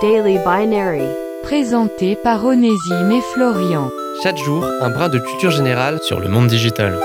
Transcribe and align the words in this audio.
Daily 0.00 0.38
Binary. 0.38 1.02
Présenté 1.42 2.14
par 2.14 2.44
Onésime 2.44 3.10
et 3.10 3.20
Florian. 3.34 3.90
Chaque 4.22 4.36
jour, 4.36 4.64
un 4.80 4.90
brin 4.90 5.08
de 5.08 5.18
culture 5.18 5.50
générale 5.50 5.98
sur 6.02 6.20
le 6.20 6.28
monde 6.28 6.46
digital. 6.46 7.00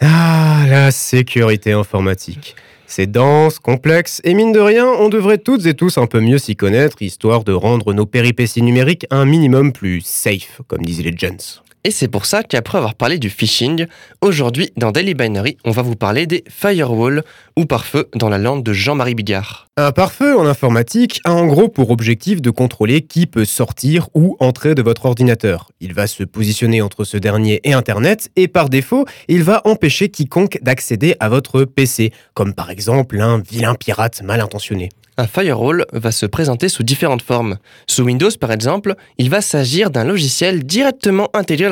Ah, 0.00 0.64
la 0.68 0.92
sécurité 0.92 1.72
informatique. 1.72 2.54
C'est 2.86 3.10
dense, 3.10 3.58
complexe, 3.58 4.20
et 4.22 4.34
mine 4.34 4.52
de 4.52 4.60
rien, 4.60 4.86
on 4.86 5.08
devrait 5.08 5.38
toutes 5.38 5.66
et 5.66 5.74
tous 5.74 5.98
un 5.98 6.06
peu 6.06 6.20
mieux 6.20 6.38
s'y 6.38 6.54
connaître, 6.54 7.02
histoire 7.02 7.42
de 7.42 7.52
rendre 7.52 7.92
nos 7.92 8.06
péripéties 8.06 8.62
numériques 8.62 9.06
un 9.10 9.24
minimum 9.24 9.72
plus 9.72 10.00
safe, 10.02 10.60
comme 10.68 10.84
disaient 10.84 11.02
les 11.02 11.16
gens. 11.16 11.62
Et 11.86 11.92
c'est 11.92 12.08
pour 12.08 12.26
ça 12.26 12.42
qu'après 12.42 12.78
avoir 12.78 12.96
parlé 12.96 13.20
du 13.20 13.30
phishing, 13.30 13.86
aujourd'hui 14.20 14.72
dans 14.76 14.90
Daily 14.90 15.14
Binary, 15.14 15.56
on 15.64 15.70
va 15.70 15.82
vous 15.82 15.94
parler 15.94 16.26
des 16.26 16.42
firewalls 16.48 17.22
ou 17.56 17.64
pare-feu 17.64 18.08
dans 18.16 18.28
la 18.28 18.38
langue 18.38 18.64
de 18.64 18.72
Jean-Marie 18.72 19.14
Bigard. 19.14 19.68
Un 19.76 19.92
pare-feu 19.92 20.36
en 20.36 20.46
informatique 20.46 21.20
a 21.22 21.32
en 21.32 21.46
gros 21.46 21.68
pour 21.68 21.92
objectif 21.92 22.42
de 22.42 22.50
contrôler 22.50 23.02
qui 23.02 23.28
peut 23.28 23.44
sortir 23.44 24.08
ou 24.14 24.36
entrer 24.40 24.74
de 24.74 24.82
votre 24.82 25.06
ordinateur. 25.06 25.70
Il 25.78 25.94
va 25.94 26.08
se 26.08 26.24
positionner 26.24 26.82
entre 26.82 27.04
ce 27.04 27.18
dernier 27.18 27.60
et 27.62 27.72
Internet 27.72 28.32
et 28.34 28.48
par 28.48 28.68
défaut, 28.68 29.04
il 29.28 29.44
va 29.44 29.62
empêcher 29.64 30.08
quiconque 30.08 30.58
d'accéder 30.62 31.14
à 31.20 31.28
votre 31.28 31.62
PC, 31.62 32.12
comme 32.34 32.52
par 32.52 32.70
exemple 32.70 33.20
un 33.20 33.38
vilain 33.38 33.76
pirate 33.76 34.22
mal 34.22 34.40
intentionné. 34.40 34.88
Un 35.18 35.26
firewall 35.26 35.86
va 35.94 36.12
se 36.12 36.26
présenter 36.26 36.68
sous 36.68 36.82
différentes 36.82 37.22
formes. 37.22 37.56
Sous 37.86 38.02
Windows, 38.02 38.30
par 38.38 38.52
exemple, 38.52 38.94
il 39.16 39.30
va 39.30 39.40
s'agir 39.40 39.90
d'un 39.90 40.04
logiciel 40.04 40.64
directement 40.64 41.30
intégré 41.32 41.66
à 41.66 41.70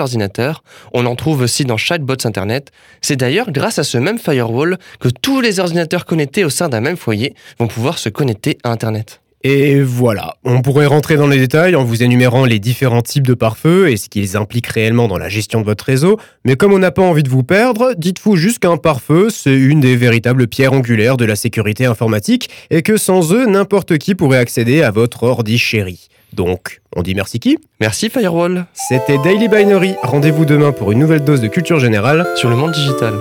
On 0.93 1.07
en 1.07 1.17
trouve 1.17 1.43
aussi 1.43 1.65
dans 1.65 1.77
chaque 1.77 2.03
box 2.03 2.27
Internet. 2.27 2.71
C'est 3.01 3.17
d'ailleurs 3.17 3.51
grâce 3.51 3.79
à 3.79 3.85
ce 3.85 3.99
même 3.99 4.19
firewall 4.19 4.79
que 5.01 5.09
tous 5.09 5.41
les 5.41 5.61
ordinateurs 5.61 6.05
connectés 6.05 6.45
au 6.45 6.51
sein 6.51 6.69
d'un 6.69 6.81
même 6.81 6.97
foyer 6.97 7.35
vont 7.59 7.69
pouvoir 7.69 7.99
se 7.99 8.09
connecter 8.09 8.59
à 8.65 8.71
Internet. 8.71 9.21
Et 9.47 9.83
voilà, 9.83 10.37
on 10.45 10.63
pourrait 10.63 10.87
rentrer 10.87 11.17
dans 11.17 11.27
les 11.27 11.37
détails 11.37 11.77
en 11.77 11.85
vous 11.85 12.03
énumérant 12.03 12.47
les 12.47 12.59
différents 12.59 13.03
types 13.03 13.27
de 13.27 13.35
pare-feu 13.35 13.91
et 13.91 13.99
ce 13.99 14.09
qu'ils 14.09 14.39
impliquent 14.39 14.69
réellement 14.69 15.07
dans 15.07 15.19
la 15.19 15.29
gestion 15.29 15.61
de 15.61 15.67
votre 15.67 15.85
réseau, 15.85 16.19
mais 16.47 16.57
comme 16.57 16.73
on 16.73 16.79
n'a 16.79 16.91
pas 16.91 17.03
envie 17.03 17.23
de 17.23 17.29
vous 17.29 17.43
perdre, 17.43 17.93
dites-vous 17.99 18.37
juste 18.37 18.61
qu'un 18.61 18.79
pare-feu, 18.79 19.29
c'est 19.29 19.55
une 19.55 19.81
des 19.81 19.97
véritables 19.97 20.47
pierres 20.47 20.73
angulaires 20.73 21.19
de 21.19 21.27
la 21.27 21.37
sécurité 21.37 21.85
informatique 21.85 22.49
et 22.71 22.81
que 22.81 22.97
sans 22.97 23.35
eux, 23.35 23.45
n'importe 23.45 23.99
qui 23.99 24.15
pourrait 24.15 24.39
accéder 24.39 24.83
à 24.83 24.91
votre 24.91 25.25
ordi 25.25 25.59
chéri. 25.59 26.09
Donc, 26.35 26.81
on 26.97 27.03
dit 27.03 27.15
merci 27.15 27.39
qui? 27.39 27.59
Merci 27.81 28.11
Firewall. 28.11 28.67
C'était 28.75 29.19
Daily 29.19 29.49
Binary, 29.49 29.95
rendez-vous 30.03 30.45
demain 30.45 30.73
pour 30.73 30.93
une 30.93 30.99
nouvelle 30.99 31.25
dose 31.25 31.41
de 31.41 31.49
culture 31.49 31.79
générale. 31.79 32.27
Sur 32.37 32.51
le 32.51 32.57
monde 32.57 32.73
digital. 32.73 33.15